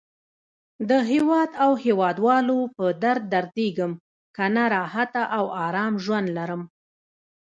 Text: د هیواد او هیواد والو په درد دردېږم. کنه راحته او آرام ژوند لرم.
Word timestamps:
د 0.89 0.91
هیواد 1.11 1.49
او 1.63 1.71
هیواد 1.83 2.17
والو 2.25 2.59
په 2.75 2.85
درد 3.03 3.23
دردېږم. 3.33 3.91
کنه 4.37 4.63
راحته 4.75 5.21
او 5.37 5.43
آرام 5.65 5.93
ژوند 6.03 6.27
لرم. 6.37 6.61